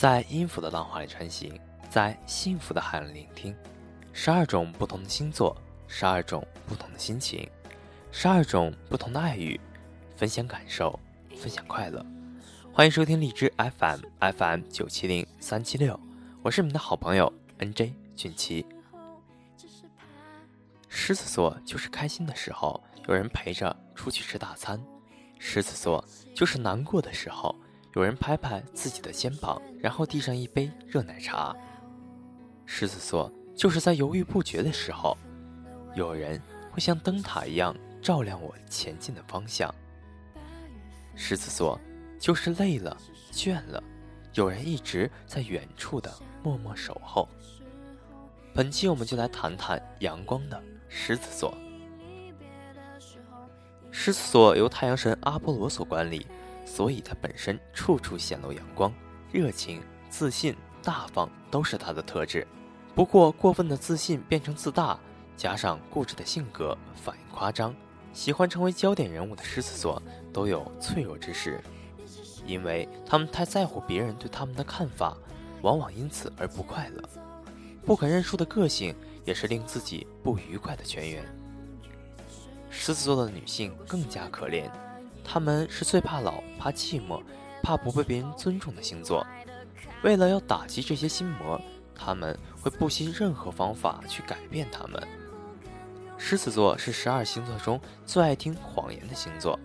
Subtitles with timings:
[0.00, 1.60] 在音符的浪花里穿行，
[1.90, 3.54] 在幸福的海里聆听。
[4.14, 5.54] 十二种不同的星座，
[5.86, 7.46] 十二种不同的心情，
[8.10, 9.60] 十二种不同的爱语，
[10.16, 10.98] 分享感受，
[11.36, 12.02] 分享快乐。
[12.72, 16.00] 欢迎收听荔枝 FM FM 九七零三七六，
[16.40, 18.64] 我是你们的好朋友 NJ 俊奇。
[20.88, 24.82] 狮子座就是开心的时候有人陪着出去吃大餐，
[25.38, 26.02] 狮子座
[26.34, 27.54] 就是难过的时候。
[27.94, 31.54] 有人拍拍自己的肩膀，然后递上一杯热奶茶。
[32.64, 35.16] 狮子座就是在犹豫不决的时候，
[35.96, 36.40] 有人
[36.70, 39.74] 会像灯塔一样照亮我前进的方向。
[41.16, 41.78] 狮子座
[42.18, 42.96] 就是累了、
[43.32, 43.82] 倦了，
[44.34, 46.12] 有人一直在远处的
[46.44, 47.28] 默默守候。
[48.54, 51.52] 本期我们就来谈谈阳光的狮子座。
[53.90, 56.24] 狮子座由太阳神阿波罗所管理。
[56.72, 58.94] 所以，他本身处处显露阳光、
[59.32, 62.46] 热情、自信、大方，都是他的特质。
[62.94, 64.96] 不过，过分的自信变成自大，
[65.36, 67.74] 加上固执的性格，反应夸张，
[68.12, 70.00] 喜欢成为焦点人物的狮子座
[70.32, 71.60] 都有脆弱之时，
[72.46, 75.16] 因为他们太在乎别人对他们的看法，
[75.62, 77.02] 往往因此而不快乐。
[77.84, 81.24] 不肯认输的个性也是令自己不愉快的泉源。
[82.70, 84.70] 狮子座的女性更加可怜。
[85.24, 87.22] 他们是最怕老、怕寂寞、
[87.62, 89.26] 怕不被别人尊重的星座。
[90.02, 91.60] 为了要打击这些心魔，
[91.94, 95.02] 他们会不惜任何方法去改变他们。
[96.16, 99.58] 狮子座是十二星座中最爱听谎言的星座，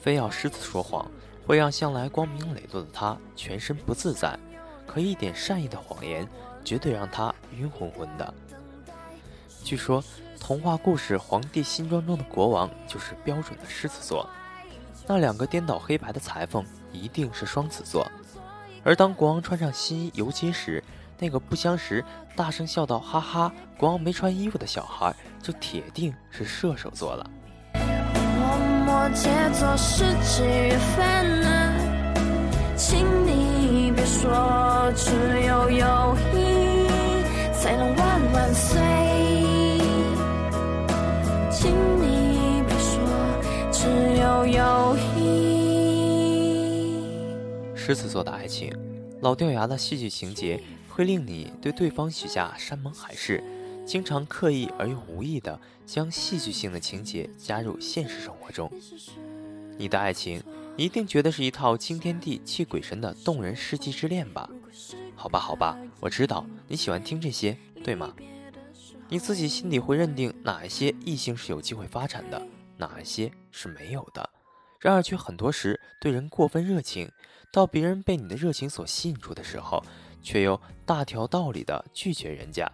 [0.00, 1.10] 非要狮子说谎，
[1.46, 4.38] 会让向来光明磊落的他全身不自在。
[4.86, 6.28] 可一点善意的谎言，
[6.64, 8.34] 绝对让他晕昏昏的。
[9.64, 10.02] 据说，
[10.40, 14.28] 童话故事《皇帝新装》中的国王就是标准的狮子座。
[15.06, 18.06] 那两个颠倒黑白的裁缝一定是双子座，
[18.84, 20.82] 而当国王穿上新衣游街时，
[21.18, 22.04] 那个不相识、
[22.34, 27.30] 大声笑道“哈哈”，国王没穿衣服的小孩就铁定是射手座了。
[32.76, 35.12] 请你别说，只
[35.46, 36.86] 有友谊
[37.52, 39.41] 才能万万岁。
[47.84, 48.72] 狮子座的爱情，
[49.22, 53.42] 老掉牙的戏剧情节会令你对对方许下山盟海誓，
[53.84, 58.70] 经常刻意而又无意的将戏剧性的情节加入现实生活中。
[59.76, 60.40] 你的爱情
[60.76, 64.48] 一定觉得是一套惊天地泣鬼神的动人世纪之恋吧？
[65.16, 68.14] 好吧，好吧，我知道你喜欢听这些，对吗？
[69.08, 72.40] 你自己心里会认定哪一些异性是有机会发展的，
[72.76, 74.30] 哪一些是没有的。
[74.82, 77.08] 然而，却很多时对人过分热情，
[77.52, 79.80] 到别人被你的热情所吸引住的时候，
[80.24, 82.68] 却又大条道理的拒绝人家。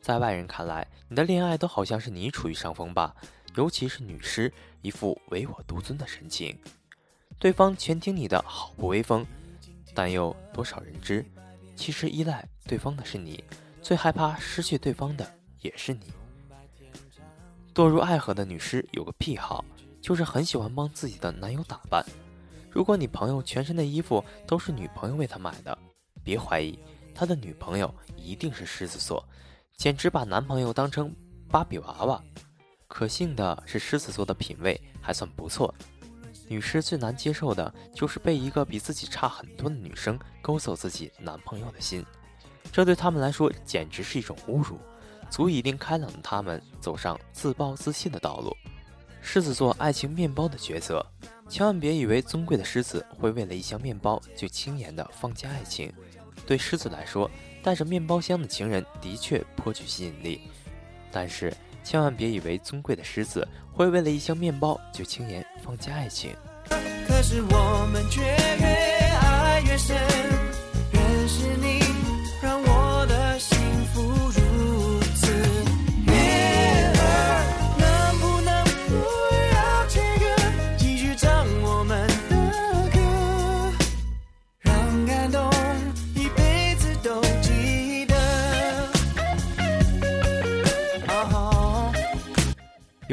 [0.00, 3.14] 在外人看来，你的恋爱都好像是你处于上风吧？
[3.54, 6.58] 尤其是女尸，一副唯我独尊的神情，
[7.38, 9.26] 对方全听你的，好不威风。
[9.94, 11.22] 但又多少人知，
[11.74, 13.44] 其实依赖对方的是你，
[13.82, 15.30] 最害怕失去对方的
[15.60, 16.12] 也是你。
[17.74, 19.62] 堕入爱河的女尸有个癖好。
[20.06, 22.06] 就是很喜欢帮自己的男友打扮。
[22.70, 25.76] 如果你朋友全身的衣服都是女朋友为他买的，
[26.22, 26.78] 别怀疑
[27.12, 29.20] 他的女朋友一定是狮子座，
[29.76, 31.12] 简直把男朋友当成
[31.48, 32.22] 芭比娃娃。
[32.86, 35.74] 可幸的是，狮子座的品味还算不错。
[36.46, 42.06] 女士最难接受的就是被一个比自己差很多的女生勾走自己男朋友的心，
[42.70, 44.78] 这对他们来说简直是一种侮辱，
[45.28, 48.56] 足以令开朗的他们走上自暴自弃的道路。
[49.28, 51.04] 狮子座爱情面包的抉择，
[51.48, 55.92] 千万别以为尊贵的狮子会为了一箱面包就轻言的放弃爱情。
[56.46, 57.28] 对狮子来说，
[57.60, 60.42] 带着面包箱的情人的确颇具吸引力，
[61.10, 61.52] 但是
[61.82, 66.30] 千万别以为尊贵的狮子会为了一箱面包就轻言放弃爱情。
[67.08, 69.96] 可是我们却越爱越深，
[70.92, 72.15] 认识你。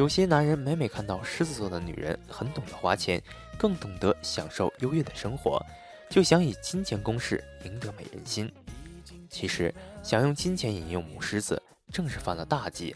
[0.04, 3.24] 有些男人每每看到狮子座的女人很懂得花钱，
[3.58, 5.66] 更懂得享受优越的生活，
[6.10, 8.52] 就想以金钱攻势赢得美人心。
[9.30, 9.74] 其实，
[10.04, 12.94] 想用金钱引诱母狮子，正是犯了大忌。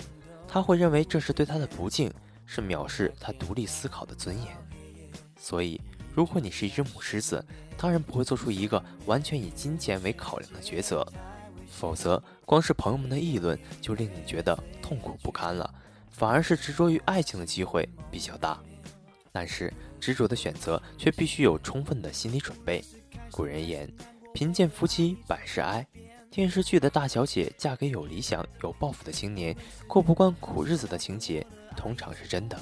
[0.49, 2.11] 他会认为这是对他的不敬，
[2.45, 4.47] 是藐视他独立思考的尊严。
[5.39, 5.79] 所以，
[6.13, 7.41] 如果你是一只母狮子，
[7.77, 11.07] 当然不会做出一个完全以金钱为考量的抉择，
[11.71, 15.73] 否则光是朋友们的议论就令你觉得痛苦不堪了，
[16.17, 18.59] 反而是执着于爱情的机会比较大。
[19.31, 22.83] 但是执着的选择却必须有充分的心理准备。
[23.29, 23.87] 古人言
[24.33, 25.85] ：“贫贱夫妻百事哀。”
[26.31, 29.55] 电视剧的大小姐嫁给有理想、有抱负的青年，
[29.87, 32.57] 过不惯苦日子的情节，通常是真的。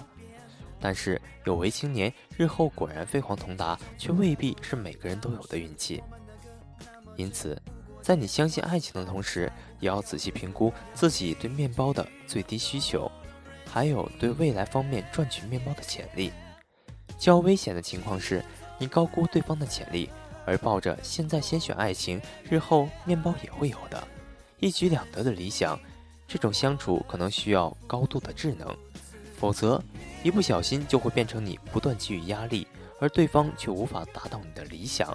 [0.79, 6.03] 但是有为青年日后果然飞黄腾达，却未必是每个人都有的运气。
[7.15, 7.59] 因此，
[8.01, 13.09] 在你相信爱情的同时，也要仔细评估自己对面包的最低需求，
[13.75, 16.31] 还有对未来方面赚取面包的潜力。
[17.17, 18.41] 较危险的情况是，
[18.77, 20.09] 你高估对方的潜力，
[20.45, 24.01] 而抱着现在先选爱情，日后面包也会有的，
[24.61, 25.77] 一举两得的理想，
[26.25, 28.73] 这种相处可能需要高度的智能，
[29.37, 29.83] 否则
[30.23, 32.65] 一不小心就会变成你不断给予压力，
[33.01, 35.13] 而对方却无法达到你的理想，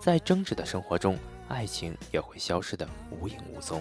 [0.00, 1.16] 在争执的生活中，
[1.46, 3.80] 爱情也会消失得无影无踪。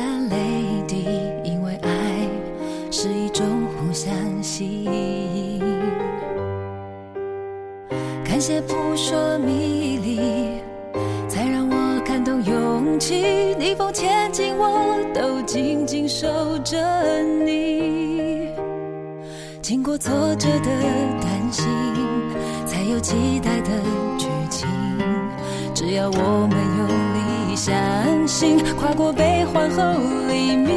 [0.00, 1.04] 的泪滴
[1.44, 2.28] 因为爱
[2.90, 4.84] 是一种互相吸。
[4.84, 5.60] 引
[8.24, 10.62] 感谢不说迷离
[11.28, 16.26] 才让我感动勇气逆风前进我都紧紧守
[16.64, 18.48] 着你。
[19.60, 20.70] 经过挫折的
[21.20, 21.66] 担心
[22.66, 23.70] 才有期待的
[24.18, 24.66] 剧情。
[25.74, 27.29] 只要我们用力
[27.62, 29.82] 相信，跨过悲欢后
[30.30, 30.70] 黎明。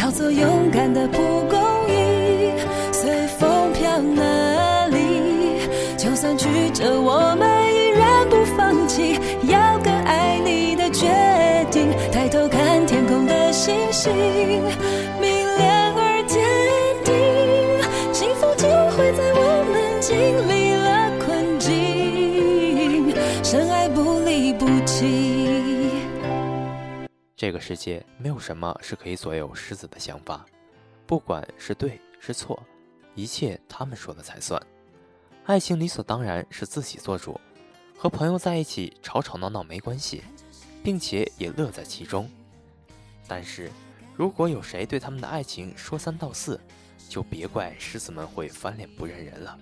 [0.00, 1.18] 要做勇敢的蒲
[1.50, 2.56] 公英，
[2.90, 5.60] 随风飘哪里？
[5.98, 9.20] 就算曲折，我们依然不放弃。
[9.42, 11.06] 要更爱你的决
[11.70, 14.10] 定，抬头看天空的星星。
[15.20, 16.42] 明亮而坚
[17.04, 17.12] 定，
[18.14, 18.66] 幸福就
[18.96, 20.63] 会在我们经历
[23.44, 26.00] 深爱不离不弃
[27.36, 30.46] 这个世界没有什么是可以左右狮子的想法，
[31.06, 32.62] 不管是对是错，
[33.14, 34.58] 一切他们说的才算。
[35.44, 37.38] 爱情理所当然是自己做主，
[37.98, 40.22] 和朋友在一起吵吵闹闹没关系，
[40.82, 42.26] 并且也乐在其中。
[43.28, 43.70] 但是，
[44.16, 46.58] 如果有谁对他们的爱情说三道四，
[47.10, 49.58] 就别怪狮子们会翻脸不认人了。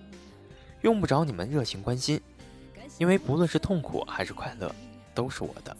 [0.83, 2.21] 用不着你们热情关心，
[2.97, 4.73] 因为不论是痛苦还是快乐，
[5.13, 5.75] 都是我的。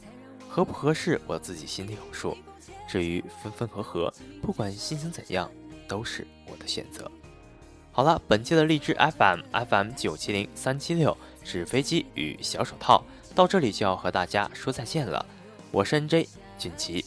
[0.50, 2.38] 合不合适，我自己心里有数。
[2.88, 5.50] 至于分分合合，不管心情怎样，
[5.88, 7.10] 都是我的选择。
[7.92, 15.26] 好了，本期的荔枝 FM FM 九七零三七六纸飞机与小手套到这里就要和大家说再见了。
[15.72, 16.28] 我是 NJ
[16.58, 17.06] 俊奇。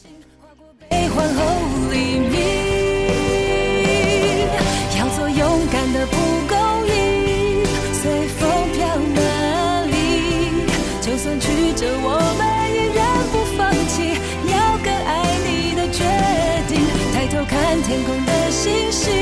[17.47, 19.13] 看天空的星星，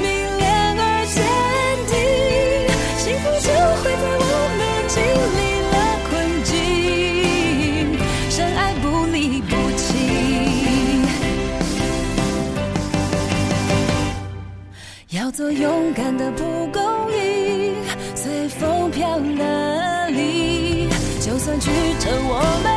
[0.00, 0.08] 明
[0.38, 1.22] 亮而坚
[1.88, 1.94] 定，
[2.98, 3.48] 幸福就
[3.80, 4.96] 会在我们经
[5.38, 5.40] 历
[5.72, 5.74] 了
[6.10, 6.10] 困
[6.44, 6.52] 境，
[8.30, 9.80] 深爱不离不弃。
[15.10, 17.74] 要做勇敢的蒲公英，
[18.14, 20.88] 随风飘哪里？
[21.20, 21.70] 就算曲
[22.00, 22.71] 折，我们